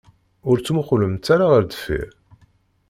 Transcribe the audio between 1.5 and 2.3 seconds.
ɣer deffir.